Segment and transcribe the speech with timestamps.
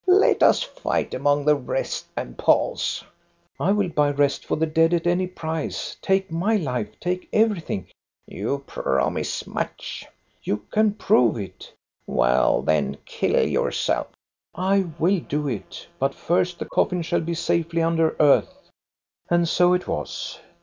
[0.07, 3.03] Let us fight among the wreaths and palls.
[3.59, 5.95] I will buy rest for the dead at any price.
[6.01, 7.85] Take my life, take everything!""
[8.41, 10.07] You promise much."
[10.41, 11.71] You can prove it."
[12.07, 14.07] "Well, then, kill yourself!"
[14.55, 18.71] I will do it; but first the coffin shall be safely under earth."
[19.29, 20.39] And so it was.